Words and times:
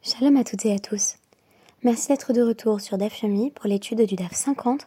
Shalom 0.00 0.36
à 0.36 0.44
toutes 0.44 0.64
et 0.64 0.72
à 0.72 0.78
tous. 0.78 1.16
Merci 1.82 2.08
d'être 2.08 2.32
de 2.32 2.40
retour 2.40 2.80
sur 2.80 2.96
DAF 2.98 3.20
Yomi 3.22 3.50
pour 3.50 3.66
l'étude 3.66 4.00
du 4.02 4.14
DAF 4.14 4.32
50 4.32 4.86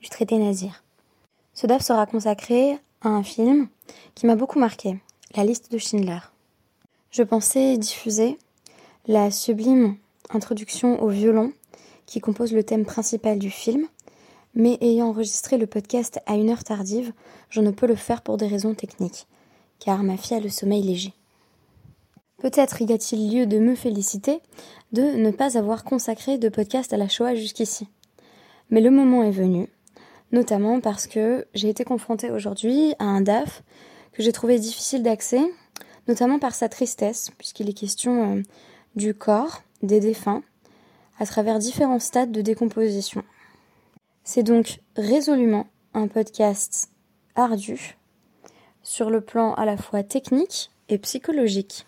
du 0.00 0.08
traité 0.08 0.36
Nazir. 0.36 0.82
Ce 1.54 1.68
DAF 1.68 1.80
sera 1.82 2.06
consacré 2.06 2.76
à 3.00 3.08
un 3.08 3.22
film 3.22 3.68
qui 4.16 4.26
m'a 4.26 4.34
beaucoup 4.34 4.58
marqué, 4.58 4.98
La 5.36 5.44
liste 5.44 5.70
de 5.70 5.78
Schindler. 5.78 6.18
Je 7.12 7.22
pensais 7.22 7.78
diffuser 7.78 8.36
la 9.06 9.30
sublime 9.30 9.96
introduction 10.30 11.00
au 11.02 11.08
violon 11.08 11.52
qui 12.06 12.20
compose 12.20 12.52
le 12.52 12.64
thème 12.64 12.84
principal 12.84 13.38
du 13.38 13.50
film, 13.50 13.86
mais 14.54 14.76
ayant 14.80 15.10
enregistré 15.10 15.56
le 15.56 15.68
podcast 15.68 16.18
à 16.26 16.34
une 16.34 16.50
heure 16.50 16.64
tardive, 16.64 17.12
je 17.48 17.60
ne 17.60 17.70
peux 17.70 17.86
le 17.86 17.94
faire 17.94 18.22
pour 18.22 18.36
des 18.36 18.48
raisons 18.48 18.74
techniques, 18.74 19.28
car 19.78 20.02
ma 20.02 20.16
fille 20.16 20.36
a 20.36 20.40
le 20.40 20.48
sommeil 20.48 20.82
léger. 20.82 21.14
Peut-être 22.38 22.80
y 22.82 22.92
a-t-il 22.92 23.36
lieu 23.36 23.46
de 23.46 23.58
me 23.58 23.74
féliciter 23.74 24.40
de 24.92 25.02
ne 25.02 25.32
pas 25.32 25.58
avoir 25.58 25.82
consacré 25.82 26.38
de 26.38 26.48
podcast 26.48 26.92
à 26.92 26.96
la 26.96 27.08
Shoah 27.08 27.34
jusqu'ici. 27.34 27.88
Mais 28.70 28.80
le 28.80 28.92
moment 28.92 29.24
est 29.24 29.32
venu, 29.32 29.68
notamment 30.30 30.80
parce 30.80 31.08
que 31.08 31.48
j'ai 31.54 31.68
été 31.68 31.82
confrontée 31.82 32.30
aujourd'hui 32.30 32.94
à 33.00 33.06
un 33.06 33.22
DAF 33.22 33.64
que 34.12 34.22
j'ai 34.22 34.30
trouvé 34.30 34.60
difficile 34.60 35.02
d'accès, 35.02 35.40
notamment 36.06 36.38
par 36.38 36.54
sa 36.54 36.68
tristesse, 36.68 37.32
puisqu'il 37.38 37.68
est 37.68 37.74
question 37.74 38.36
euh, 38.36 38.42
du 38.94 39.14
corps 39.14 39.62
des 39.82 39.98
défunts 39.98 40.44
à 41.18 41.26
travers 41.26 41.58
différents 41.58 41.98
stades 41.98 42.30
de 42.30 42.40
décomposition. 42.40 43.24
C'est 44.22 44.44
donc 44.44 44.78
résolument 44.96 45.66
un 45.92 46.06
podcast 46.06 46.90
ardu 47.34 47.98
sur 48.84 49.10
le 49.10 49.22
plan 49.22 49.54
à 49.54 49.64
la 49.64 49.76
fois 49.76 50.04
technique 50.04 50.70
et 50.88 50.98
psychologique. 50.98 51.87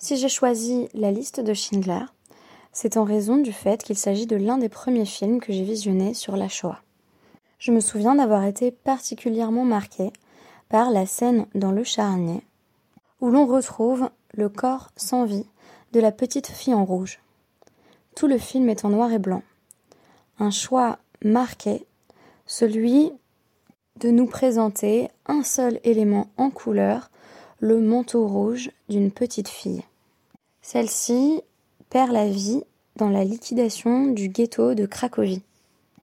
Si 0.00 0.16
j'ai 0.16 0.28
choisi 0.28 0.88
la 0.94 1.10
liste 1.10 1.40
de 1.40 1.52
Schindler, 1.54 2.04
c'est 2.72 2.96
en 2.96 3.02
raison 3.02 3.36
du 3.36 3.52
fait 3.52 3.82
qu'il 3.82 3.98
s'agit 3.98 4.26
de 4.26 4.36
l'un 4.36 4.56
des 4.56 4.68
premiers 4.68 5.04
films 5.04 5.40
que 5.40 5.52
j'ai 5.52 5.64
visionné 5.64 6.14
sur 6.14 6.36
la 6.36 6.48
Shoah. 6.48 6.80
Je 7.58 7.72
me 7.72 7.80
souviens 7.80 8.14
d'avoir 8.14 8.44
été 8.44 8.70
particulièrement 8.70 9.64
marqué 9.64 10.12
par 10.68 10.90
la 10.90 11.04
scène 11.04 11.46
dans 11.56 11.72
le 11.72 11.82
charnier 11.82 12.42
où 13.20 13.30
l'on 13.30 13.46
retrouve 13.46 14.08
le 14.34 14.48
corps 14.48 14.92
sans 14.96 15.24
vie 15.24 15.46
de 15.90 15.98
la 15.98 16.12
petite 16.12 16.46
fille 16.46 16.74
en 16.74 16.84
rouge. 16.84 17.18
Tout 18.14 18.28
le 18.28 18.38
film 18.38 18.68
est 18.68 18.84
en 18.84 18.90
noir 18.90 19.12
et 19.12 19.18
blanc. 19.18 19.42
Un 20.38 20.52
choix 20.52 20.98
marqué, 21.24 21.86
celui 22.46 23.10
de 23.96 24.10
nous 24.12 24.26
présenter 24.26 25.08
un 25.26 25.42
seul 25.42 25.80
élément 25.82 26.28
en 26.36 26.50
couleur 26.50 27.10
le 27.60 27.80
manteau 27.80 28.28
rouge 28.28 28.70
d'une 28.88 29.10
petite 29.10 29.48
fille. 29.48 29.82
Celle-ci 30.62 31.42
perd 31.90 32.12
la 32.12 32.28
vie 32.28 32.62
dans 32.94 33.08
la 33.08 33.24
liquidation 33.24 34.06
du 34.06 34.28
ghetto 34.28 34.74
de 34.74 34.86
Cracovie. 34.86 35.42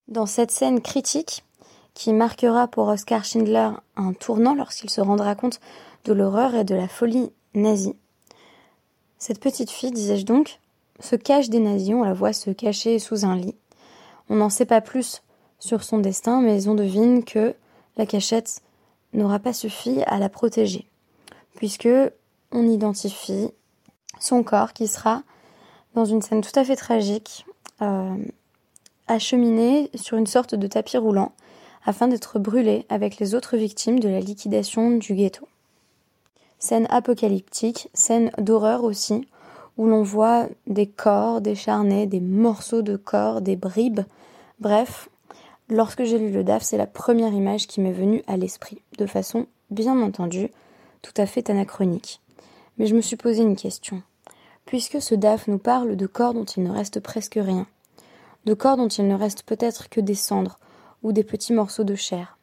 Dans 0.09 0.25
cette 0.25 0.51
scène 0.51 0.81
critique, 0.81 1.45
qui 1.93 2.11
marquera 2.11 2.67
pour 2.67 2.89
Oscar 2.89 3.23
Schindler 3.23 3.69
un 3.95 4.11
tournant 4.11 4.53
lorsqu'il 4.53 4.89
se 4.89 4.99
rendra 4.99 5.33
compte 5.35 5.61
de 6.03 6.11
l'horreur 6.11 6.55
et 6.55 6.65
de 6.65 6.75
la 6.75 6.89
folie 6.89 7.31
nazie, 7.53 7.95
cette 9.17 9.39
petite 9.39 9.71
fille, 9.71 9.91
disais-je 9.91 10.25
donc, 10.25 10.59
se 10.99 11.15
cache 11.15 11.49
des 11.49 11.59
nazis, 11.59 11.95
on 11.95 12.03
la 12.03 12.13
voit 12.13 12.33
se 12.33 12.49
cacher 12.49 12.99
sous 12.99 13.23
un 13.23 13.37
lit. 13.37 13.55
On 14.29 14.35
n'en 14.35 14.49
sait 14.49 14.65
pas 14.65 14.81
plus 14.81 15.23
sur 15.59 15.83
son 15.83 15.99
destin, 15.99 16.41
mais 16.41 16.67
on 16.67 16.75
devine 16.75 17.23
que 17.23 17.55
la 17.95 18.05
cachette 18.05 18.61
n'aura 19.13 19.39
pas 19.39 19.53
suffi 19.53 20.03
à 20.05 20.19
la 20.19 20.27
protéger 20.27 20.89
puisque 21.55 21.89
on 22.51 22.67
identifie 22.67 23.49
son 24.19 24.43
corps 24.43 24.73
qui 24.73 24.87
sera 24.87 25.23
dans 25.93 26.05
une 26.05 26.21
scène 26.21 26.41
tout 26.41 26.57
à 26.57 26.63
fait 26.63 26.75
tragique, 26.75 27.45
euh, 27.81 28.15
acheminé 29.07 29.89
sur 29.95 30.17
une 30.17 30.27
sorte 30.27 30.55
de 30.55 30.67
tapis 30.67 30.97
roulant 30.97 31.31
afin 31.85 32.07
d'être 32.07 32.39
brûlé 32.39 32.85
avec 32.89 33.19
les 33.19 33.35
autres 33.35 33.57
victimes 33.57 33.99
de 33.99 34.09
la 34.09 34.19
liquidation 34.19 34.97
du 34.97 35.13
ghetto. 35.13 35.47
Scène 36.57 36.87
apocalyptique, 36.89 37.89
scène 37.93 38.31
d'horreur 38.39 38.83
aussi, 38.83 39.27
où 39.77 39.87
l'on 39.87 40.03
voit 40.03 40.47
des 40.67 40.87
corps 40.87 41.41
décharnés, 41.41 42.07
des 42.07 42.21
morceaux 42.21 42.81
de 42.81 42.95
corps, 42.95 43.41
des 43.41 43.55
bribes. 43.55 44.01
Bref, 44.59 45.09
lorsque 45.69 46.05
j'ai 46.05 46.17
lu 46.17 46.31
le 46.31 46.43
DAF, 46.43 46.63
c'est 46.63 46.77
la 46.77 46.87
première 46.87 47.33
image 47.33 47.67
qui 47.67 47.81
m'est 47.81 47.91
venue 47.91 48.23
à 48.25 48.37
l'esprit, 48.37 48.81
de 48.97 49.05
façon 49.05 49.45
bien 49.69 50.01
entendue 50.01 50.49
tout 51.05 51.21
à 51.21 51.27
fait 51.27 51.51
anachronique. 51.51 52.19
Mais 52.77 52.87
je 52.87 52.95
me 52.95 53.01
suis 53.01 53.15
posé 53.15 53.43
une 53.43 53.55
question. 53.55 54.01
Puisque 54.65 54.99
ce 54.99 55.13
DAF 55.13 55.47
nous 55.47 55.59
parle 55.59 55.95
de 55.95 56.07
corps 56.07 56.33
dont 56.33 56.45
il 56.45 56.63
ne 56.63 56.71
reste 56.71 56.99
presque 56.99 57.37
rien, 57.39 57.67
de 58.45 58.55
corps 58.55 58.75
dont 58.75 58.87
il 58.87 59.07
ne 59.07 59.13
reste 59.13 59.43
peut-être 59.43 59.87
que 59.89 60.01
des 60.01 60.15
cendres 60.15 60.57
ou 61.03 61.11
des 61.11 61.23
petits 61.23 61.53
morceaux 61.53 61.83
de 61.83 61.93
chair, 61.93 62.39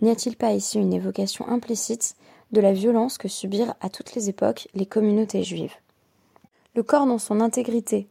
n'y 0.00 0.10
a-t-il 0.10 0.36
pas 0.36 0.54
ici 0.54 0.78
une 0.78 0.94
évocation 0.94 1.46
implicite 1.46 2.16
de 2.52 2.62
la 2.62 2.72
violence 2.72 3.18
que 3.18 3.28
subirent 3.28 3.74
à 3.82 3.90
toutes 3.90 4.14
les 4.14 4.30
époques 4.30 4.68
les 4.72 4.86
communautés 4.86 5.44
juives? 5.44 5.74
Le 6.74 6.82
corps 6.82 7.06
dans 7.06 7.18
son 7.18 7.40
intégrité, 7.40 8.08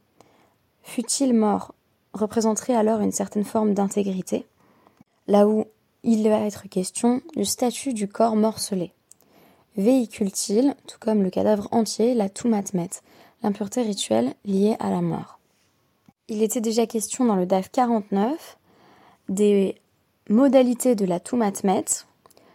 fut-il 0.84 1.34
mort, 1.34 1.74
représenterait 2.14 2.76
alors 2.76 3.00
une 3.00 3.12
certaine 3.12 3.44
forme 3.44 3.74
d'intégrité, 3.74 4.46
là 5.26 5.48
où 5.48 5.66
il 6.04 6.30
va 6.30 6.42
être 6.42 6.70
question 6.70 7.22
du 7.36 7.46
statut 7.46 7.94
du 7.94 8.08
corps 8.08 8.36
morcelé 8.36 8.94
véhicule-t-il, 9.80 10.76
tout 10.88 10.98
comme 11.00 11.24
le 11.24 11.30
cadavre 11.30 11.68
entier, 11.72 12.14
la 12.14 12.30
Tumatmet, 12.30 12.90
l'impureté 13.42 13.82
rituelle 13.82 14.34
liée 14.46 14.76
à 14.80 14.90
la 14.90 15.02
mort. 15.02 15.40
Il 16.28 16.44
était 16.44 16.62
déjà 16.62 16.86
question 16.86 17.26
dans 17.26 17.36
le 17.36 17.46
DAF 17.46 17.72
49 17.72 18.58
des 19.30 19.76
modalités 20.30 20.96
de 20.96 21.06
la 21.06 21.20
Tumatmet, 21.20 21.86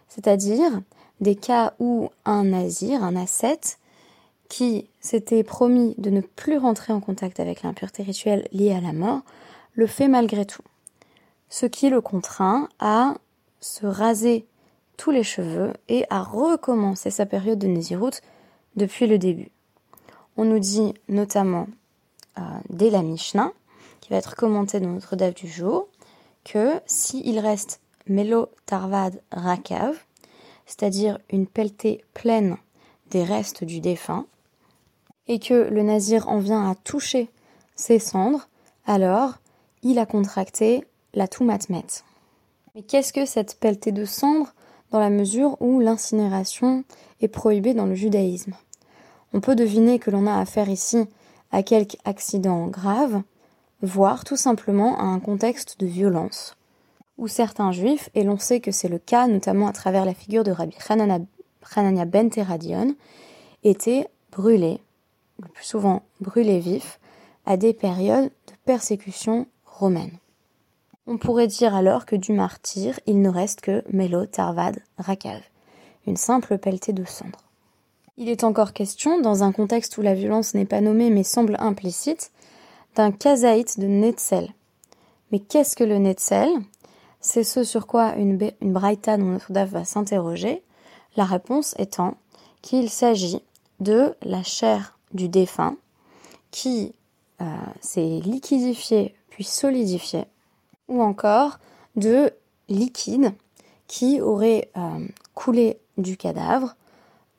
c'est-à-dire 0.07 0.81
des 1.19 1.35
cas 1.35 1.73
où 1.79 2.09
un 2.25 2.43
nazir, 2.45 3.03
un 3.03 3.15
ascète, 3.15 3.79
qui 4.47 4.87
s'était 4.99 5.43
promis 5.43 5.95
de 5.97 6.11
ne 6.11 6.21
plus 6.21 6.57
rentrer 6.57 6.93
en 6.93 6.99
contact 6.99 7.39
avec 7.39 7.63
l'impureté 7.63 8.03
rituelle 8.03 8.47
liée 8.51 8.73
à 8.73 8.81
la 8.81 8.93
mort, 8.93 9.21
le 9.73 9.87
fait 9.87 10.07
malgré 10.07 10.45
tout. 10.45 10.61
Ce 11.49 11.65
qui 11.65 11.89
le 11.89 12.01
contraint 12.01 12.69
à 12.79 13.15
se 13.59 13.87
raser 13.87 14.45
tous 14.97 15.11
les 15.11 15.23
cheveux 15.23 15.73
et 15.87 16.05
à 16.09 16.21
recommencer 16.21 17.09
sa 17.09 17.25
période 17.25 17.59
de 17.59 17.67
Nézirut 17.67 18.21
depuis 18.75 19.07
le 19.07 19.17
début. 19.17 19.51
On 20.37 20.45
nous 20.45 20.59
dit 20.59 20.93
notamment 21.07 21.67
euh, 22.37 22.41
dès 22.69 22.89
la 22.89 23.01
Mishnah, 23.01 23.51
qui 24.01 24.09
va 24.09 24.17
être 24.17 24.35
commentée 24.35 24.79
dans 24.79 24.89
notre 24.89 25.15
date 25.15 25.37
du 25.37 25.47
jour, 25.47 25.87
que 26.43 26.79
s'il 26.85 27.39
reste 27.39 27.79
Melo 28.07 28.49
Tarvad 28.65 29.21
Rakav, 29.31 29.95
c'est-à-dire 30.65 31.19
une 31.29 31.47
pelletée 31.47 32.03
pleine 32.13 32.57
des 33.11 33.23
restes 33.23 33.63
du 33.63 33.79
défunt, 33.79 34.25
et 35.27 35.39
que 35.39 35.53
le 35.53 35.83
nazir 35.83 36.27
en 36.27 36.39
vient 36.39 36.69
à 36.69 36.75
toucher 36.75 37.29
ses 37.75 37.99
cendres, 37.99 38.47
alors 38.85 39.35
il 39.81 39.99
a 39.99 40.05
contracté 40.05 40.85
la 41.13 41.27
Toumatmet. 41.27 41.85
Mais 42.73 42.81
qu'est-ce 42.81 43.13
que 43.13 43.25
cette 43.25 43.59
pelletée 43.59 43.91
de 43.91 44.05
cendres? 44.05 44.53
Dans 44.95 45.01
la 45.01 45.09
mesure 45.09 45.57
où 45.61 45.81
l'incinération 45.81 46.85
est 47.19 47.27
prohibée 47.27 47.73
dans 47.73 47.85
le 47.85 47.95
judaïsme. 47.95 48.53
On 49.33 49.41
peut 49.41 49.53
deviner 49.57 49.99
que 49.99 50.09
l'on 50.09 50.25
a 50.25 50.39
affaire 50.39 50.69
ici 50.69 51.05
à 51.51 51.63
quelque 51.63 51.97
accident 52.05 52.67
grave, 52.67 53.21
voire 53.81 54.23
tout 54.23 54.37
simplement 54.37 54.97
à 54.97 55.03
un 55.03 55.19
contexte 55.19 55.81
de 55.81 55.85
violence, 55.85 56.55
où 57.17 57.27
certains 57.27 57.73
juifs, 57.73 58.09
et 58.15 58.23
l'on 58.23 58.37
sait 58.37 58.61
que 58.61 58.71
c'est 58.71 58.87
le 58.87 58.97
cas 58.97 59.27
notamment 59.27 59.67
à 59.67 59.73
travers 59.73 60.05
la 60.05 60.13
figure 60.13 60.45
de 60.45 60.51
Rabbi 60.51 60.77
Hanania 60.87 62.05
ben 62.05 62.29
Teradion, 62.29 62.95
étaient 63.65 64.07
brûlés, 64.31 64.79
le 65.41 65.49
plus 65.49 65.65
souvent 65.65 66.03
brûlés 66.21 66.59
vifs, 66.59 67.01
à 67.45 67.57
des 67.57 67.73
périodes 67.73 68.31
de 68.47 68.53
persécution 68.63 69.45
romaine. 69.65 70.17
On 71.07 71.17
pourrait 71.17 71.47
dire 71.47 71.75
alors 71.75 72.07
que 72.07 72.15
du 72.15 72.31
martyr, 72.31 72.99
il 73.05 73.21
ne 73.21 73.29
reste 73.29 73.61
que 73.61 73.83
Melo 73.91 74.25
Tarvad 74.25 74.79
Rakav, 74.97 75.41
une 76.07 76.17
simple 76.17 76.57
pelletée 76.57 76.93
de 76.93 77.05
cendres. 77.05 77.43
Il 78.17 78.27
est 78.27 78.43
encore 78.43 78.73
question, 78.73 79.21
dans 79.21 79.43
un 79.43 79.51
contexte 79.51 79.97
où 79.97 80.01
la 80.01 80.15
violence 80.15 80.55
n'est 80.55 80.65
pas 80.65 80.81
nommée 80.81 81.11
mais 81.11 81.23
semble 81.23 81.57
implicite, 81.59 82.31
d'un 82.95 83.11
kazaït 83.11 83.79
de 83.79 83.85
Netzel. 83.85 84.49
Mais 85.31 85.39
qu'est-ce 85.39 85.75
que 85.75 85.83
le 85.83 85.99
Netzel? 85.99 86.49
C'est 87.19 87.43
ce 87.43 87.63
sur 87.63 87.85
quoi 87.85 88.15
une, 88.15 88.39
une 88.61 88.73
braïta 88.73 89.17
dont 89.17 89.25
notre 89.25 89.51
va 89.51 89.85
s'interroger, 89.85 90.63
la 91.17 91.25
réponse 91.25 91.75
étant 91.77 92.15
qu'il 92.63 92.89
s'agit 92.89 93.41
de 93.79 94.15
la 94.23 94.41
chair 94.41 94.97
du 95.13 95.29
défunt 95.29 95.77
qui 96.49 96.95
euh, 97.41 97.45
s'est 97.81 98.21
liquidifiée 98.23 99.13
puis 99.29 99.43
solidifiée 99.43 100.25
ou 100.87 101.01
encore 101.01 101.59
de 101.95 102.31
liquide 102.69 103.33
qui 103.87 104.21
aurait 104.21 104.69
euh, 104.77 105.05
coulé 105.33 105.79
du 105.97 106.17
cadavre 106.17 106.75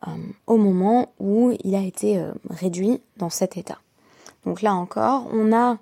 euh, 0.06 0.10
au 0.46 0.56
moment 0.56 1.12
où 1.18 1.52
il 1.64 1.74
a 1.74 1.82
été 1.82 2.18
euh, 2.18 2.32
réduit 2.48 3.00
dans 3.16 3.30
cet 3.30 3.56
état. 3.56 3.78
Donc 4.44 4.62
là 4.62 4.74
encore, 4.74 5.26
on 5.32 5.52
a 5.52 5.78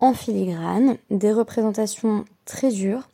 en 0.00 0.14
filigrane 0.14 0.96
des 1.10 1.32
représentations 1.32 2.24
très 2.44 2.70
dures, 2.70 3.08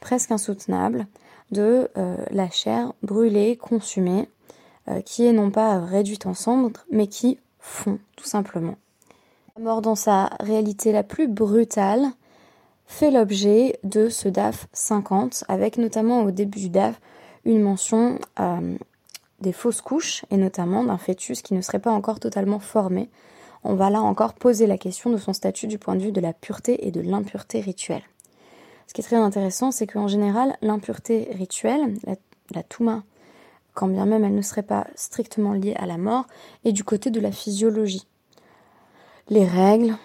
presque 0.00 0.32
insoutenables, 0.32 1.06
de 1.50 1.90
la 2.30 2.48
chair 2.48 2.94
brûlée, 3.02 3.58
consumée, 3.58 4.26
qui 5.04 5.26
est 5.26 5.34
non 5.34 5.50
pas 5.50 5.78
réduite 5.80 6.24
en 6.24 6.32
cendres, 6.32 6.80
mais 6.90 7.08
qui 7.08 7.38
fond, 7.58 7.98
tout 8.16 8.24
simplement. 8.24 8.76
La 9.58 9.62
mort 9.62 9.82
dans 9.82 9.94
sa 9.94 10.30
réalité 10.40 10.92
la 10.92 11.02
plus 11.02 11.28
brutale 11.28 12.06
fait 12.92 13.10
l'objet 13.10 13.78
de 13.84 14.10
ce 14.10 14.28
DAF 14.28 14.68
50, 14.74 15.44
avec 15.48 15.78
notamment 15.78 16.22
au 16.22 16.30
début 16.30 16.60
du 16.60 16.68
DAF 16.68 17.00
une 17.44 17.62
mention 17.62 18.18
euh, 18.38 18.76
des 19.40 19.52
fausses 19.52 19.80
couches, 19.80 20.24
et 20.30 20.36
notamment 20.36 20.84
d'un 20.84 20.98
fœtus 20.98 21.40
qui 21.40 21.54
ne 21.54 21.62
serait 21.62 21.78
pas 21.78 21.90
encore 21.90 22.20
totalement 22.20 22.58
formé. 22.58 23.08
On 23.64 23.74
va 23.74 23.88
là 23.88 24.02
encore 24.02 24.34
poser 24.34 24.66
la 24.66 24.76
question 24.76 25.10
de 25.10 25.16
son 25.16 25.32
statut 25.32 25.66
du 25.66 25.78
point 25.78 25.96
de 25.96 26.02
vue 26.02 26.12
de 26.12 26.20
la 26.20 26.34
pureté 26.34 26.86
et 26.86 26.90
de 26.90 27.00
l'impureté 27.00 27.60
rituelle. 27.60 28.02
Ce 28.86 28.92
qui 28.92 29.00
est 29.00 29.04
très 29.04 29.16
intéressant, 29.16 29.70
c'est 29.70 29.86
qu'en 29.86 30.06
général, 30.06 30.56
l'impureté 30.60 31.28
rituelle, 31.32 31.94
la, 32.04 32.16
la 32.54 32.62
touma, 32.62 33.04
quand 33.72 33.88
bien 33.88 34.04
même 34.04 34.24
elle 34.24 34.34
ne 34.34 34.42
serait 34.42 34.62
pas 34.62 34.86
strictement 34.96 35.54
liée 35.54 35.74
à 35.78 35.86
la 35.86 35.96
mort, 35.96 36.26
est 36.66 36.72
du 36.72 36.84
côté 36.84 37.10
de 37.10 37.20
la 37.20 37.32
physiologie. 37.32 38.06
Les 39.30 39.46
règles, 39.46 39.96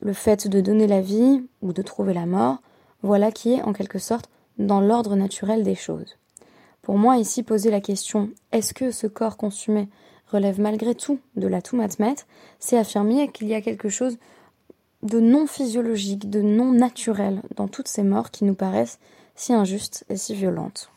le 0.00 0.12
fait 0.12 0.48
de 0.48 0.60
donner 0.60 0.86
la 0.86 1.00
vie 1.00 1.42
ou 1.62 1.72
de 1.72 1.82
trouver 1.82 2.14
la 2.14 2.26
mort, 2.26 2.58
voilà 3.02 3.30
qui 3.32 3.54
est 3.54 3.62
en 3.62 3.72
quelque 3.72 3.98
sorte 3.98 4.30
dans 4.58 4.80
l'ordre 4.80 5.16
naturel 5.16 5.62
des 5.62 5.74
choses. 5.74 6.16
Pour 6.82 6.98
moi, 6.98 7.18
ici, 7.18 7.42
poser 7.42 7.70
la 7.70 7.80
question 7.80 8.30
est-ce 8.52 8.74
que 8.74 8.90
ce 8.90 9.06
corps 9.06 9.36
consumé 9.36 9.88
relève 10.28 10.60
malgré 10.60 10.94
tout 10.94 11.18
de 11.36 11.46
la 11.46 11.60
Toumatmet, 11.60 12.14
c'est 12.58 12.78
affirmer 12.78 13.28
qu'il 13.28 13.48
y 13.48 13.54
a 13.54 13.60
quelque 13.60 13.88
chose 13.88 14.16
de 15.02 15.18
non 15.18 15.46
physiologique, 15.46 16.30
de 16.30 16.42
non 16.42 16.72
naturel 16.72 17.42
dans 17.56 17.68
toutes 17.68 17.88
ces 17.88 18.02
morts 18.02 18.30
qui 18.30 18.44
nous 18.44 18.54
paraissent 18.54 18.98
si 19.34 19.52
injustes 19.52 20.04
et 20.08 20.16
si 20.16 20.34
violentes. 20.34 20.90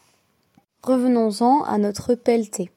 Revenons-en 0.84 1.64
à 1.64 1.78
notre 1.78 2.14
pelleté. 2.14 2.70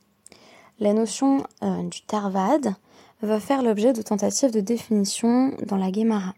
La 0.79 0.93
notion 0.93 1.43
euh, 1.63 1.83
du 1.83 2.03
tarvad 2.03 2.75
va 3.23 3.41
faire 3.41 3.63
l'objet 3.63 3.93
de 3.93 4.03
tentatives 4.03 4.51
de 4.51 4.61
définition 4.61 5.53
dans 5.67 5.77
la 5.77 5.93
Gemara. 5.93 6.35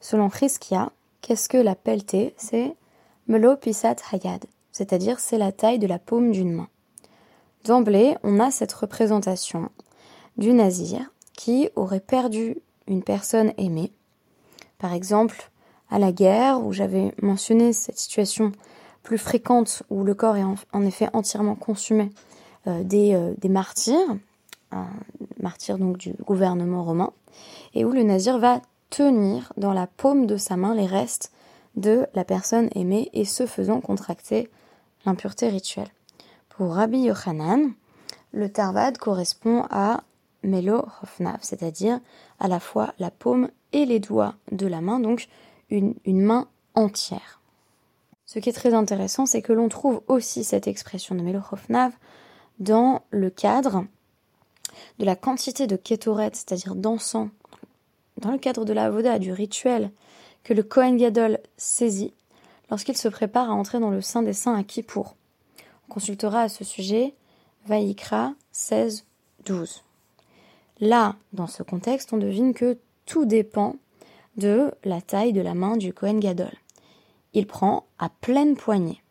Selon 0.00 0.28
Chriskia, 0.28 0.92
qu'est-ce 1.20 1.48
que 1.48 1.58
la 1.58 1.74
pelleté 1.74 2.34
C'est 2.36 2.76
melo 3.26 3.56
pisat 3.56 3.96
hayad, 4.12 4.44
c'est-à-dire 4.72 5.18
c'est 5.18 5.38
la 5.38 5.52
taille 5.52 5.78
de 5.78 5.86
la 5.86 5.98
paume 5.98 6.32
d'une 6.32 6.52
main. 6.52 6.68
D'emblée, 7.64 8.16
on 8.22 8.38
a 8.38 8.50
cette 8.50 8.72
représentation 8.72 9.70
du 10.36 10.52
nazir 10.52 11.00
qui 11.36 11.68
aurait 11.74 12.00
perdu 12.00 12.58
une 12.86 13.02
personne 13.02 13.52
aimée 13.58 13.90
par 14.78 14.92
exemple, 14.92 15.50
à 15.90 15.98
la 15.98 16.12
guerre, 16.12 16.60
où 16.60 16.72
j'avais 16.72 17.14
mentionné 17.22 17.72
cette 17.72 17.98
situation 17.98 18.52
plus 19.02 19.18
fréquente 19.18 19.82
où 19.88 20.04
le 20.04 20.14
corps 20.14 20.36
est 20.36 20.44
en, 20.72 20.82
effet 20.82 21.08
entièrement 21.12 21.54
consumé 21.54 22.10
euh, 22.66 22.82
euh, 22.92 23.34
des, 23.36 23.48
martyrs, 23.48 24.16
martyrs 25.40 25.78
donc 25.78 25.98
du 25.98 26.12
gouvernement 26.24 26.84
romain, 26.84 27.12
et 27.74 27.84
où 27.84 27.92
le 27.92 28.02
nazir 28.02 28.38
va 28.38 28.60
tenir 28.90 29.52
dans 29.56 29.72
la 29.72 29.86
paume 29.86 30.26
de 30.26 30.36
sa 30.36 30.56
main 30.56 30.74
les 30.74 30.86
restes 30.86 31.32
de 31.76 32.06
la 32.14 32.24
personne 32.24 32.68
aimée 32.74 33.10
et 33.12 33.24
ce 33.24 33.46
faisant 33.46 33.80
contracter 33.80 34.48
l'impureté 35.04 35.48
rituelle. 35.48 35.90
Pour 36.48 36.74
Rabbi 36.74 37.00
Yochanan, 37.00 37.72
le 38.32 38.48
tarvad 38.48 38.96
correspond 38.98 39.64
à 39.70 40.02
Melo 40.42 40.86
Hofnav, 41.02 41.38
c'est-à-dire 41.42 42.00
à 42.38 42.48
la 42.48 42.60
fois 42.60 42.94
la 42.98 43.10
paume 43.10 43.50
et 43.72 43.84
les 43.84 44.00
doigts 44.00 44.34
de 44.52 44.66
la 44.66 44.80
main, 44.80 45.00
donc 45.00 45.28
une, 45.70 45.94
main 46.06 46.48
entière. 46.74 47.40
Ce 48.24 48.38
qui 48.38 48.48
est 48.48 48.54
très 48.54 48.74
intéressant, 48.74 49.26
c'est 49.26 49.42
que 49.42 49.52
l'on 49.52 49.68
trouve 49.68 50.02
aussi 50.08 50.44
cette 50.44 50.66
expression 50.66 51.14
de 51.14 51.20
Melo 51.20 51.40
Hofnav 51.50 51.92
dans 52.58 53.02
le 53.10 53.30
cadre 53.30 53.84
de 54.98 55.04
la 55.04 55.16
quantité 55.16 55.66
de 55.66 55.76
kétoret, 55.76 56.30
c'est-à-dire 56.32 56.74
d'encens, 56.74 57.28
dans 58.18 58.32
le 58.32 58.38
cadre 58.38 58.64
de 58.64 58.72
la 58.72 58.90
voda, 58.90 59.18
du 59.18 59.32
rituel 59.32 59.90
que 60.44 60.54
le 60.54 60.62
Kohen 60.62 60.96
Gadol 60.96 61.38
saisit 61.56 62.14
lorsqu'il 62.70 62.96
se 62.96 63.08
prépare 63.08 63.50
à 63.50 63.54
entrer 63.54 63.80
dans 63.80 63.90
le 63.90 64.00
Saint 64.00 64.22
des 64.22 64.32
Saints 64.32 64.54
à 64.54 64.62
Kippour. 64.62 65.16
On 65.88 65.94
consultera 65.94 66.42
à 66.42 66.48
ce 66.48 66.64
sujet 66.64 67.14
Vaïkra 67.66 68.32
16, 68.52 69.04
12. 69.44 69.82
Là, 70.80 71.16
dans 71.32 71.46
ce 71.46 71.62
contexte, 71.62 72.12
on 72.12 72.18
devine 72.18 72.54
que 72.54 72.78
tout 73.06 73.24
dépend 73.24 73.76
de 74.36 74.72
la 74.84 75.00
taille 75.00 75.32
de 75.32 75.40
la 75.40 75.54
main 75.54 75.76
du 75.76 75.92
Kohen 75.92 76.20
Gadol. 76.20 76.52
Il 77.32 77.46
prend 77.46 77.86
à 77.98 78.08
pleine 78.08 78.56
poignée. 78.56 79.02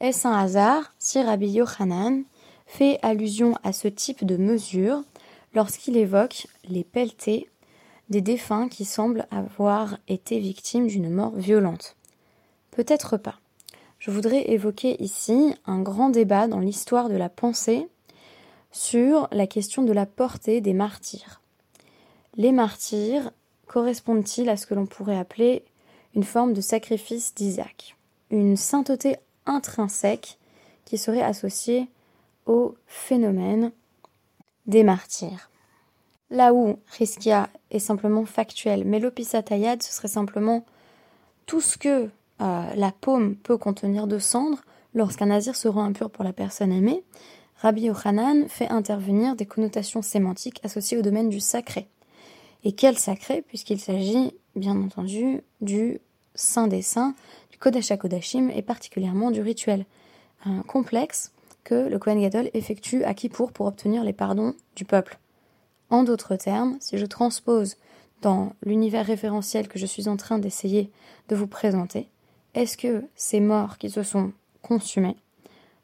Est-ce 0.00 0.28
un 0.28 0.36
hasard 0.36 0.92
si 0.98 1.22
Rabbi 1.22 1.58
fait 2.76 2.98
allusion 3.02 3.54
à 3.62 3.72
ce 3.72 3.86
type 3.86 4.24
de 4.24 4.36
mesure 4.36 5.04
lorsqu'il 5.54 5.96
évoque 5.96 6.48
les 6.68 6.82
pelletés 6.82 7.48
des 8.08 8.20
défunts 8.20 8.68
qui 8.68 8.84
semblent 8.84 9.28
avoir 9.30 9.98
été 10.08 10.40
victimes 10.40 10.88
d'une 10.88 11.08
mort 11.08 11.36
violente 11.36 11.94
Peut-être 12.72 13.16
pas. 13.16 13.38
Je 14.00 14.10
voudrais 14.10 14.50
évoquer 14.50 15.00
ici 15.00 15.54
un 15.66 15.82
grand 15.82 16.10
débat 16.10 16.48
dans 16.48 16.58
l'histoire 16.58 17.08
de 17.08 17.14
la 17.14 17.28
pensée 17.28 17.86
sur 18.72 19.28
la 19.30 19.46
question 19.46 19.84
de 19.84 19.92
la 19.92 20.04
portée 20.04 20.60
des 20.60 20.74
martyrs. 20.74 21.40
Les 22.36 22.50
martyrs 22.50 23.30
correspondent-ils 23.68 24.48
à 24.48 24.56
ce 24.56 24.66
que 24.66 24.74
l'on 24.74 24.86
pourrait 24.86 25.18
appeler 25.18 25.64
une 26.16 26.24
forme 26.24 26.52
de 26.52 26.60
sacrifice 26.60 27.36
d'Isaac, 27.36 27.96
une 28.30 28.56
sainteté 28.56 29.16
intrinsèque 29.46 30.38
qui 30.84 30.98
serait 30.98 31.22
associée 31.22 31.88
au 32.46 32.74
phénomène 32.86 33.72
des 34.66 34.82
martyrs. 34.82 35.50
Là 36.30 36.54
où 36.54 36.78
Riskia 36.98 37.48
est 37.70 37.78
simplement 37.78 38.24
factuel, 38.24 38.84
mais 38.84 38.98
l'opisatayad, 38.98 39.82
ce 39.82 39.92
serait 39.92 40.08
simplement 40.08 40.64
tout 41.46 41.60
ce 41.60 41.76
que 41.76 42.08
euh, 42.40 42.74
la 42.74 42.92
paume 42.92 43.36
peut 43.36 43.58
contenir 43.58 44.06
de 44.06 44.18
cendres 44.18 44.62
lorsqu'un 44.94 45.26
nazir 45.26 45.54
se 45.54 45.68
rend 45.68 45.84
impur 45.84 46.10
pour 46.10 46.24
la 46.24 46.32
personne 46.32 46.72
aimée, 46.72 47.04
Rabbi 47.56 47.82
Yochanan 47.82 48.48
fait 48.48 48.68
intervenir 48.68 49.36
des 49.36 49.46
connotations 49.46 50.02
sémantiques 50.02 50.60
associées 50.64 50.98
au 50.98 51.02
domaine 51.02 51.28
du 51.28 51.40
sacré. 51.40 51.88
Et 52.64 52.72
quel 52.72 52.98
sacré, 52.98 53.42
puisqu'il 53.42 53.78
s'agit, 53.78 54.32
bien 54.56 54.76
entendu, 54.76 55.42
du 55.60 56.00
Saint 56.34 56.66
des 56.66 56.82
Saints, 56.82 57.14
du 57.50 57.58
Kodesh 57.58 57.90
HaKodashim, 57.90 58.50
et 58.50 58.62
particulièrement 58.62 59.30
du 59.30 59.40
rituel 59.40 59.84
complexe 60.66 61.33
que 61.64 61.88
le 61.88 61.98
Kohen 61.98 62.20
Gadol 62.20 62.50
effectue 62.54 63.04
à 63.04 63.14
Kippour 63.14 63.52
pour 63.52 63.66
obtenir 63.66 64.04
les 64.04 64.12
pardons 64.12 64.54
du 64.76 64.84
peuple. 64.84 65.18
En 65.90 66.04
d'autres 66.04 66.36
termes, 66.36 66.76
si 66.80 66.98
je 66.98 67.06
transpose 67.06 67.76
dans 68.22 68.52
l'univers 68.64 69.06
référentiel 69.06 69.68
que 69.68 69.78
je 69.78 69.86
suis 69.86 70.08
en 70.08 70.16
train 70.16 70.38
d'essayer 70.38 70.90
de 71.28 71.36
vous 71.36 71.46
présenter, 71.46 72.08
est-ce 72.54 72.76
que 72.76 73.04
ces 73.16 73.40
morts 73.40 73.78
qui 73.78 73.90
se 73.90 74.02
sont 74.02 74.32
consumés 74.62 75.16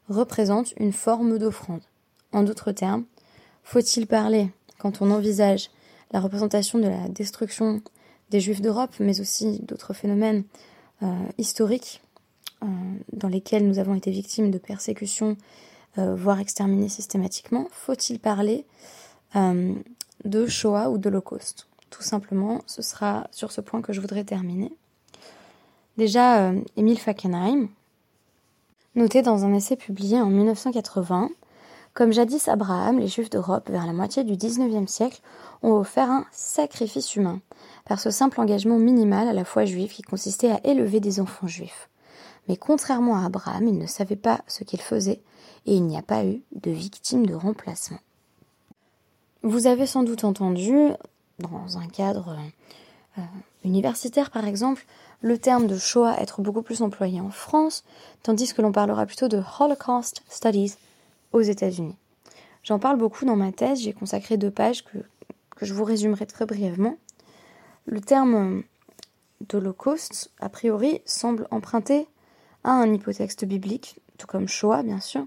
représentent 0.09 0.73
une 0.77 0.93
forme 0.93 1.37
d'offrande? 1.37 1.81
En 2.31 2.43
d'autres 2.43 2.71
termes, 2.71 3.05
faut-il 3.63 4.07
parler, 4.07 4.49
quand 4.79 5.01
on 5.01 5.11
envisage 5.11 5.69
la 6.11 6.19
représentation 6.19 6.79
de 6.79 6.87
la 6.87 7.07
destruction 7.09 7.81
des 8.29 8.39
Juifs 8.39 8.61
d'Europe, 8.61 8.95
mais 8.99 9.19
aussi 9.19 9.59
d'autres 9.59 9.93
phénomènes 9.93 10.43
euh, 11.03 11.07
historiques 11.37 12.01
euh, 12.63 12.67
dans 13.13 13.27
lesquels 13.27 13.67
nous 13.67 13.79
avons 13.79 13.95
été 13.95 14.11
victimes 14.11 14.51
de 14.51 14.57
persécutions, 14.57 15.35
voire 15.97 16.39
exterminés 16.39 16.89
systématiquement, 16.89 17.67
faut-il 17.71 18.19
parler 18.19 18.65
de 19.35 20.47
Shoah 20.47 20.89
ou 20.89 20.97
d'Holocauste 20.97 21.67
Tout 21.89 22.03
simplement, 22.03 22.61
ce 22.67 22.81
sera 22.81 23.27
sur 23.31 23.51
ce 23.51 23.61
point 23.61 23.81
que 23.81 23.93
je 23.93 24.01
voudrais 24.01 24.23
terminer. 24.23 24.71
Déjà, 25.97 26.51
Émile 26.77 26.99
Fackenheim, 26.99 27.67
noté 28.95 29.21
dans 29.21 29.45
un 29.45 29.53
essai 29.53 29.75
publié 29.75 30.19
en 30.19 30.27
1980, 30.27 31.29
comme 31.93 32.13
jadis 32.13 32.47
Abraham, 32.47 32.99
les 32.99 33.07
Juifs 33.07 33.29
d'Europe, 33.29 33.69
vers 33.69 33.85
la 33.85 33.91
moitié 33.91 34.23
du 34.23 34.37
XIXe 34.37 34.89
siècle, 34.89 35.21
ont 35.61 35.73
offert 35.73 36.09
un 36.09 36.25
sacrifice 36.31 37.15
humain, 37.17 37.41
par 37.85 37.99
ce 37.99 38.09
simple 38.09 38.39
engagement 38.39 38.79
minimal 38.79 39.27
à 39.27 39.33
la 39.33 39.43
foi 39.43 39.65
juive 39.65 39.91
qui 39.91 40.01
consistait 40.01 40.51
à 40.51 40.65
élever 40.65 41.01
des 41.01 41.19
enfants 41.19 41.47
juifs. 41.47 41.89
Mais 42.47 42.55
contrairement 42.55 43.17
à 43.17 43.25
Abraham, 43.25 43.67
il 43.67 43.77
ne 43.77 43.87
savait 43.87 44.15
pas 44.15 44.41
ce 44.47 44.63
qu'il 44.63 44.81
faisait, 44.81 45.21
et 45.65 45.75
il 45.75 45.85
n'y 45.85 45.97
a 45.97 46.01
pas 46.01 46.25
eu 46.25 46.41
de 46.53 46.71
victime 46.71 47.25
de 47.25 47.33
remplacement. 47.33 47.99
Vous 49.43 49.67
avez 49.67 49.85
sans 49.85 50.03
doute 50.03 50.23
entendu, 50.23 50.89
dans 51.39 51.77
un 51.77 51.87
cadre 51.87 52.37
euh, 53.17 53.21
universitaire 53.63 54.31
par 54.31 54.45
exemple, 54.45 54.85
le 55.21 55.37
terme 55.37 55.67
de 55.67 55.77
Shoah 55.77 56.19
être 56.19 56.41
beaucoup 56.41 56.61
plus 56.61 56.81
employé 56.81 57.21
en 57.21 57.29
France, 57.29 57.83
tandis 58.23 58.53
que 58.53 58.61
l'on 58.61 58.71
parlera 58.71 59.05
plutôt 59.05 59.27
de 59.27 59.41
Holocaust 59.59 60.23
Studies 60.29 60.75
aux 61.31 61.41
États-Unis. 61.41 61.95
J'en 62.63 62.79
parle 62.79 62.97
beaucoup 62.97 63.25
dans 63.25 63.35
ma 63.35 63.51
thèse, 63.51 63.81
j'ai 63.81 63.93
consacré 63.93 64.37
deux 64.37 64.51
pages 64.51 64.83
que, 64.83 64.97
je 65.61 65.73
vous 65.75 65.83
résumerai 65.83 66.25
très 66.25 66.47
brièvement. 66.47 66.97
Le 67.85 68.01
terme 68.01 68.63
d'Holocauste, 69.41 70.31
a 70.39 70.49
priori, 70.49 71.01
semble 71.05 71.47
emprunté 71.51 72.07
à 72.63 72.71
un 72.71 72.93
hypotexte 72.93 73.45
biblique, 73.45 73.99
tout 74.17 74.27
comme 74.27 74.47
Shoah, 74.47 74.83
bien 74.83 74.99
sûr, 74.99 75.25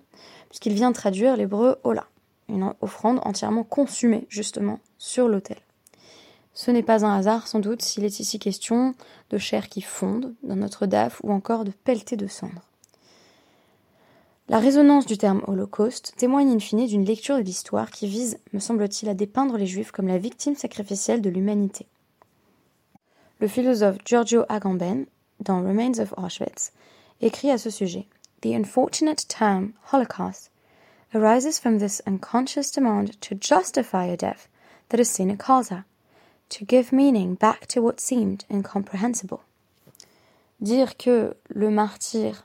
puisqu'il 0.49 0.75
vient 0.75 0.93
traduire 0.93 1.37
l'hébreu 1.37 1.77
Ola, 1.85 2.07
une 2.49 2.75
offrande 2.81 3.21
entièrement 3.25 3.65
consumée, 3.65 4.27
justement, 4.29 4.81
sur 4.99 5.29
l'autel. 5.29 5.59
Ce 6.53 6.71
n'est 6.71 6.85
pas 6.85 7.05
un 7.05 7.17
hasard, 7.19 7.49
sans 7.49 7.59
doute, 7.59 7.83
s'il 7.83 8.05
est 8.05 8.21
ici 8.21 8.39
question 8.39 8.95
de 9.31 9.39
chair 9.39 9.69
qui 9.69 9.83
fonde 9.83 10.35
dans 10.45 10.55
notre 10.55 10.87
daf 10.87 11.21
ou 11.25 11.33
encore 11.33 11.65
de 11.65 11.73
pelleté 11.73 12.17
de 12.17 12.29
cendres. 12.29 12.63
La 14.49 14.59
résonance 14.59 15.07
du 15.07 15.17
terme 15.17 15.43
holocauste 15.47 16.13
témoigne 16.17 16.51
in 16.51 16.59
fine 16.59 16.87
d'une 16.87 17.05
lecture 17.05 17.39
de 17.39 17.43
l'histoire 17.43 17.91
qui 17.91 18.07
vise, 18.07 18.39
me 18.53 18.61
semble-t-il, 18.61 19.09
à 19.09 19.15
dépeindre 19.15 19.57
les 19.57 19.67
juifs 19.67 19.91
comme 19.91 20.07
la 20.07 20.19
victime 20.19 20.55
sacrificielle 20.55 21.23
de 21.23 21.31
l'humanité. 21.31 21.87
Le 23.41 23.49
philosophe 23.49 23.97
Giorgio 24.05 24.45
Agamben, 24.49 25.07
dans 25.41 25.63
Remains 25.63 25.99
of 25.99 26.15
Auschwitz, 26.19 26.73
écrit 27.21 27.51
à 27.51 27.59
ce 27.59 27.71
sujet 27.71 28.07
The 28.43 28.55
unfortunate 28.55 29.27
term 29.29 29.73
Holocaust 29.93 30.51
arises 31.15 31.59
from 31.59 31.79
this 31.79 32.03
unconscious 32.07 32.71
demand 32.71 33.21
to 33.21 33.35
justify 33.35 34.07
a 34.07 34.17
death 34.17 34.49
that 34.91 35.01
is 35.01 35.09
sine 35.09 35.37
causa, 35.37 35.85
to 36.51 36.65
give 36.65 36.93
meaning 36.93 37.35
back 37.35 37.67
to 37.69 37.81
what 37.81 38.01
seemed 38.01 38.45
incomprehensible. 38.51 39.41
Dire 40.61 40.97
que 40.97 41.35
le 41.49 41.71
martyr 41.71 42.45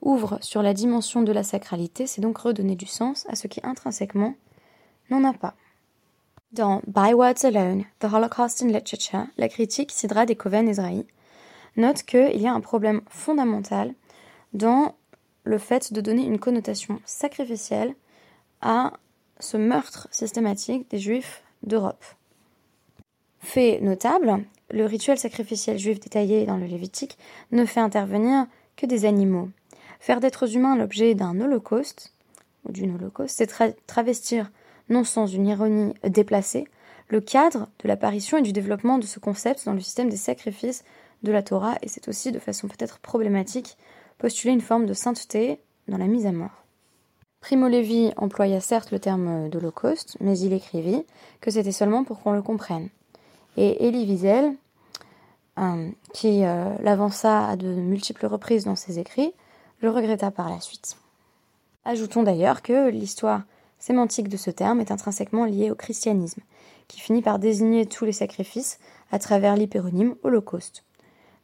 ouvre 0.00 0.38
sur 0.40 0.62
la 0.62 0.74
dimension 0.74 1.22
de 1.22 1.32
la 1.32 1.42
sacralité, 1.42 2.06
c'est 2.06 2.20
donc 2.20 2.38
redonner 2.38 2.76
du 2.76 2.86
sens 2.86 3.26
à 3.28 3.36
ce 3.36 3.46
qui 3.46 3.60
intrinsèquement 3.62 4.34
n'en 5.10 5.24
a 5.24 5.32
pas. 5.32 5.54
Dans 6.52 6.80
By 6.86 7.12
Words 7.12 7.44
Alone, 7.44 7.84
The 8.00 8.12
Holocaust 8.12 8.62
in 8.62 8.68
Literature, 8.68 9.26
la 9.36 9.48
critique 9.48 9.92
des 10.26 10.36
Coven 10.36 10.68
Ezrahi 10.68 11.06
note 11.76 12.02
qu'il 12.02 12.40
y 12.40 12.46
a 12.46 12.52
un 12.52 12.60
problème 12.60 13.02
fondamental 13.08 13.94
dans 14.52 14.94
le 15.44 15.58
fait 15.58 15.92
de 15.92 16.00
donner 16.00 16.24
une 16.24 16.38
connotation 16.38 17.00
sacrificielle 17.04 17.94
à 18.60 18.92
ce 19.38 19.56
meurtre 19.56 20.08
systématique 20.10 20.90
des 20.90 20.98
Juifs 20.98 21.42
d'Europe. 21.62 22.04
Fait 23.40 23.80
notable, 23.80 24.44
le 24.70 24.86
rituel 24.86 25.18
sacrificiel 25.18 25.78
juif 25.78 26.00
détaillé 26.00 26.46
dans 26.46 26.56
le 26.56 26.66
Lévitique 26.66 27.16
ne 27.52 27.64
fait 27.64 27.80
intervenir 27.80 28.46
que 28.76 28.86
des 28.86 29.04
animaux. 29.04 29.48
Faire 30.00 30.20
d'êtres 30.20 30.56
humains 30.56 30.76
l'objet 30.76 31.14
d'un 31.14 31.40
holocauste, 31.40 32.12
ou 32.64 32.72
d'une 32.72 32.96
holocauste, 32.96 33.36
c'est 33.36 33.76
travestir, 33.86 34.50
non 34.88 35.04
sans 35.04 35.26
une 35.26 35.46
ironie 35.46 35.94
déplacée, 36.04 36.66
le 37.08 37.20
cadre 37.20 37.68
de 37.82 37.88
l'apparition 37.88 38.38
et 38.38 38.42
du 38.42 38.52
développement 38.52 38.98
de 38.98 39.06
ce 39.06 39.20
concept 39.20 39.64
dans 39.64 39.72
le 39.72 39.80
système 39.80 40.08
des 40.08 40.16
sacrifices 40.16 40.84
de 41.22 41.32
la 41.32 41.42
Torah, 41.42 41.76
et 41.82 41.88
c'est 41.88 42.08
aussi, 42.08 42.32
de 42.32 42.38
façon 42.38 42.68
peut-être 42.68 42.98
problématique, 42.98 43.76
postuler 44.18 44.52
une 44.52 44.60
forme 44.60 44.86
de 44.86 44.94
sainteté 44.94 45.60
dans 45.88 45.98
la 45.98 46.06
mise 46.06 46.26
à 46.26 46.32
mort. 46.32 46.64
Primo 47.40 47.68
Levi 47.68 48.12
employa 48.16 48.60
certes 48.60 48.90
le 48.90 48.98
terme 48.98 49.48
d'holocauste, 49.48 50.16
mais 50.20 50.38
il 50.38 50.52
écrivit 50.52 51.04
que 51.40 51.50
c'était 51.50 51.72
seulement 51.72 52.02
pour 52.02 52.20
qu'on 52.20 52.32
le 52.32 52.42
comprenne. 52.42 52.88
Et 53.56 53.86
Elie 53.86 54.04
Wiesel, 54.04 54.56
euh, 55.58 55.90
qui 56.12 56.44
euh, 56.44 56.74
l'avança 56.80 57.46
à 57.46 57.56
de 57.56 57.68
multiples 57.68 58.26
reprises 58.26 58.64
dans 58.64 58.76
ses 58.76 58.98
écrits, 58.98 59.32
le 59.80 59.90
regretta 59.90 60.30
par 60.30 60.50
la 60.50 60.60
suite. 60.60 60.96
Ajoutons 61.84 62.22
d'ailleurs 62.22 62.62
que 62.62 62.88
l'histoire 62.88 63.42
sémantique 63.78 64.28
de 64.28 64.36
ce 64.36 64.50
terme 64.50 64.80
est 64.80 64.90
intrinsèquement 64.90 65.44
liée 65.44 65.70
au 65.70 65.74
christianisme, 65.74 66.42
qui 66.88 67.00
finit 67.00 67.22
par 67.22 67.38
désigner 67.38 67.86
tous 67.86 68.04
les 68.04 68.12
sacrifices 68.12 68.78
à 69.12 69.18
travers 69.18 69.56
l'hypéronyme 69.56 70.16
Holocauste, 70.22 70.84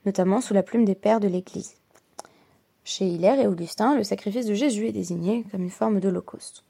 notamment 0.07 0.41
sous 0.41 0.55
la 0.55 0.63
plume 0.63 0.85
des 0.85 0.95
pères 0.95 1.21
de 1.21 1.29
l'Église. 1.29 1.75
Chez 2.85 3.07
Hilaire 3.07 3.39
et 3.39 3.47
Augustin, 3.47 3.97
le 3.97 4.05
sacrifice 4.05 4.47
de 4.47 4.55
Jésus 4.55 4.89
est 4.89 4.93
désigné 4.93 5.45
comme 5.51 5.63
une 5.63 5.71
forme 5.71 6.01
d'Holocauste. 6.01 6.65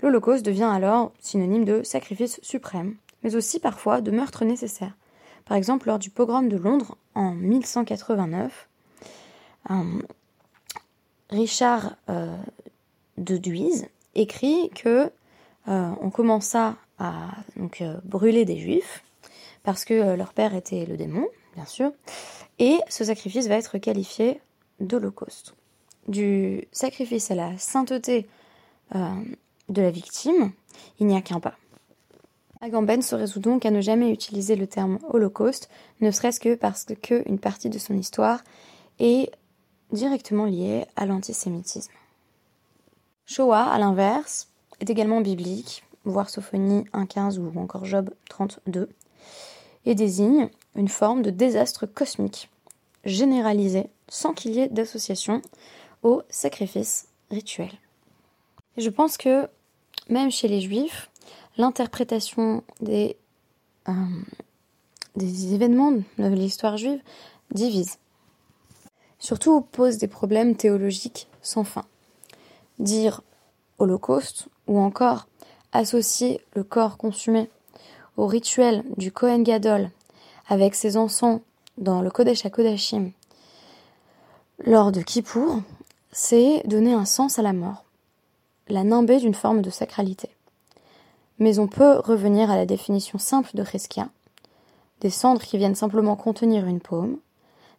L'Holocauste 0.00 0.44
devient 0.44 0.70
alors 0.70 1.12
synonyme 1.20 1.64
de 1.64 1.82
sacrifice 1.82 2.40
suprême, 2.42 2.96
mais 3.22 3.36
aussi 3.36 3.58
parfois 3.58 4.00
de 4.00 4.10
meurtre 4.10 4.44
nécessaire. 4.44 4.96
Par 5.44 5.56
exemple, 5.56 5.88
lors 5.88 5.98
du 5.98 6.10
pogrom 6.10 6.48
de 6.48 6.56
Londres 6.56 6.96
en 7.14 7.32
1189, 7.32 8.68
Richard 11.30 11.96
euh, 12.08 12.36
de 13.18 13.36
Duise 13.36 13.88
écrit 14.14 14.70
que 14.70 15.10
euh, 15.68 15.90
on 16.00 16.10
commença 16.10 16.76
à 16.98 17.28
euh, 17.58 17.96
brûler 18.04 18.44
des 18.44 18.58
juifs 18.58 19.02
parce 19.62 19.84
que 19.84 20.14
leur 20.14 20.32
père 20.32 20.54
était 20.54 20.86
le 20.86 20.96
démon, 20.96 21.26
bien 21.54 21.66
sûr, 21.66 21.92
et 22.58 22.80
ce 22.88 23.04
sacrifice 23.04 23.46
va 23.46 23.56
être 23.56 23.78
qualifié 23.78 24.40
d'holocauste. 24.80 25.54
Du 26.06 26.66
sacrifice 26.72 27.30
à 27.30 27.34
la 27.34 27.58
sainteté 27.58 28.26
de 28.94 29.82
la 29.82 29.90
victime, 29.90 30.52
il 30.98 31.06
n'y 31.06 31.16
a 31.16 31.20
qu'un 31.20 31.40
pas. 31.40 31.54
Agamben 32.60 33.02
se 33.02 33.14
résout 33.14 33.40
donc 33.40 33.64
à 33.66 33.70
ne 33.70 33.80
jamais 33.80 34.10
utiliser 34.10 34.56
le 34.56 34.66
terme 34.66 34.98
holocauste, 35.10 35.68
ne 36.00 36.10
serait-ce 36.10 36.40
que 36.40 36.54
parce 36.54 36.86
qu'une 37.02 37.38
partie 37.38 37.70
de 37.70 37.78
son 37.78 37.94
histoire 37.94 38.42
est 38.98 39.30
directement 39.92 40.44
lié 40.44 40.84
à 40.96 41.06
l'antisémitisme. 41.06 41.92
Shoah, 43.26 43.70
à 43.70 43.78
l'inverse, 43.78 44.48
est 44.80 44.90
également 44.90 45.20
biblique, 45.20 45.84
voire 46.04 46.30
Sophonie 46.30 46.84
1.15 46.94 47.38
ou 47.38 47.58
encore 47.58 47.84
Job 47.84 48.10
32, 48.28 48.88
et 49.84 49.94
désigne 49.94 50.48
une 50.78 50.88
forme 50.88 51.20
de 51.20 51.30
désastre 51.30 51.84
cosmique, 51.84 52.48
généralisé 53.04 53.90
sans 54.08 54.32
qu'il 54.32 54.52
y 54.52 54.60
ait 54.60 54.68
d'association 54.68 55.42
au 56.02 56.22
sacrifice 56.30 57.08
rituel. 57.30 57.70
Je 58.78 58.88
pense 58.88 59.18
que 59.18 59.48
même 60.08 60.30
chez 60.30 60.48
les 60.48 60.60
juifs, 60.60 61.10
l'interprétation 61.58 62.62
des, 62.80 63.16
euh, 63.88 63.92
des 65.16 65.52
événements 65.52 65.92
de 65.92 66.28
l'histoire 66.28 66.76
juive 66.76 67.02
divise 67.50 67.98
surtout 69.18 69.60
pose 69.60 69.98
des 69.98 70.08
problèmes 70.08 70.56
théologiques 70.56 71.28
sans 71.42 71.64
fin. 71.64 71.84
Dire 72.78 73.22
holocauste 73.78 74.48
ou 74.66 74.78
encore 74.78 75.26
associer 75.72 76.40
le 76.54 76.62
corps 76.62 76.96
consumé 76.96 77.50
au 78.16 78.26
rituel 78.26 78.84
du 78.96 79.12
Kohen 79.12 79.42
Gadol 79.42 79.90
avec 80.48 80.74
ses 80.74 80.96
encens 80.96 81.40
dans 81.76 82.00
le 82.02 82.10
Kodesh 82.10 82.44
HaKodashim 82.44 83.12
lors 84.64 84.90
de 84.90 85.02
Kippour, 85.02 85.60
c'est 86.10 86.62
donner 86.66 86.92
un 86.92 87.04
sens 87.04 87.38
à 87.38 87.42
la 87.42 87.52
mort, 87.52 87.84
la 88.68 88.82
nimbée 88.82 89.18
d'une 89.18 89.34
forme 89.34 89.62
de 89.62 89.70
sacralité. 89.70 90.30
Mais 91.38 91.60
on 91.60 91.68
peut 91.68 91.98
revenir 91.98 92.50
à 92.50 92.56
la 92.56 92.66
définition 92.66 93.18
simple 93.18 93.50
de 93.54 93.62
Cheskia, 93.62 94.08
des 95.00 95.10
cendres 95.10 95.42
qui 95.42 95.58
viennent 95.58 95.76
simplement 95.76 96.16
contenir 96.16 96.66
une 96.66 96.80
paume, 96.80 97.18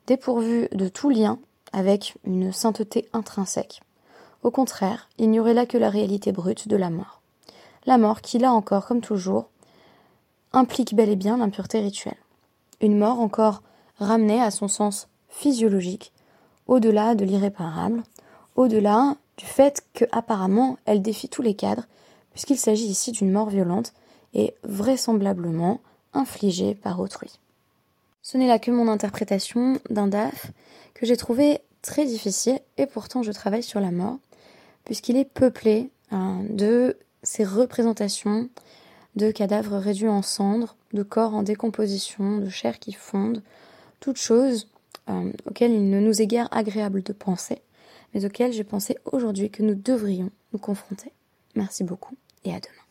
dépourvu 0.08 0.70
de 0.72 0.88
tout 0.88 1.10
lien 1.10 1.38
avec 1.74 2.16
une 2.24 2.54
sainteté 2.54 3.10
intrinsèque. 3.12 3.82
Au 4.42 4.52
contraire, 4.52 5.10
il 5.18 5.30
n'y 5.30 5.40
aurait 5.42 5.54
là 5.54 5.66
que 5.66 5.78
la 5.78 5.90
réalité 5.90 6.32
brute 6.32 6.70
de 6.70 6.78
la 6.78 6.90
mort. 6.90 7.20
La 7.86 7.98
mort 7.98 8.22
qui, 8.22 8.40
là 8.40 8.54
encore, 8.54 8.86
comme 8.86 9.02
toujours, 9.02 9.50
implique 10.54 10.96
bel 10.96 11.10
et 11.10 11.18
bien 11.18 11.38
l'impureté 11.38 11.82
rituelle. 11.82 12.16
Une 12.82 12.98
mort 12.98 13.20
encore 13.20 13.62
ramenée 13.98 14.42
à 14.42 14.52
son 14.52 14.68
sens 14.68 15.08
physiologique, 15.28 16.14
au-delà 16.68 17.16
de 17.16 17.26
l'irréparable, 17.26 18.04
au-delà 18.56 19.16
du 19.38 19.46
fait 19.46 19.86
que 19.94 20.06
apparemment 20.12 20.78
elle 20.86 21.02
défie 21.02 21.30
tous 21.30 21.42
les 21.42 21.54
cadres, 21.54 21.86
puisqu'il 22.32 22.58
s'agit 22.58 22.86
ici 22.86 23.12
d'une 23.12 23.32
mort 23.32 23.50
violente 23.50 23.94
et 24.34 24.54
vraisemblablement 24.64 25.82
infligée 26.14 26.76
par 26.76 27.00
autrui. 27.00 27.40
Ce 28.22 28.38
n'est 28.38 28.48
là 28.48 28.60
que 28.60 28.72
mon 28.72 28.88
interprétation 28.88 29.80
d'un 29.90 30.08
DAF 30.08 30.52
que 30.94 31.06
j'ai 31.06 31.18
trouvé 31.18 31.60
très 31.82 32.06
difficile 32.06 32.60
et 32.78 32.86
pourtant 32.86 33.24
je 33.24 33.32
travaille 33.32 33.64
sur 33.64 33.80
la 33.80 33.92
mort 33.92 34.18
puisqu'il 34.86 35.18
est 35.18 35.26
peuplé 35.26 35.92
hein, 36.12 36.42
de 36.50 36.98
ces 37.24 37.44
représentations 37.44 38.50
de 39.16 39.32
cadavres 39.32 39.78
réduits 39.78 40.08
en 40.08 40.22
cendres, 40.22 40.76
de 40.93 41.03
corps 41.03 41.36
en 41.36 41.43
décomposition, 41.43 42.38
de 42.39 42.50
chair 42.50 42.79
qui 42.79 42.93
fonde, 42.93 43.41
toutes 44.00 44.17
choses 44.17 44.67
euh, 45.10 45.31
auxquelles 45.46 45.74
il 45.74 45.89
ne 45.89 46.00
nous 46.00 46.22
est 46.22 46.27
guère 46.27 46.48
agréable 46.51 47.03
de 47.03 47.13
penser, 47.13 47.62
mais 48.13 48.25
auxquelles 48.25 48.53
j'ai 48.53 48.63
pensé 48.63 48.98
aujourd'hui 49.05 49.50
que 49.50 49.63
nous 49.63 49.75
devrions 49.75 50.31
nous 50.53 50.60
confronter. 50.60 51.12
Merci 51.55 51.84
beaucoup 51.84 52.15
et 52.46 52.51
à 52.53 52.60
demain. 52.60 52.88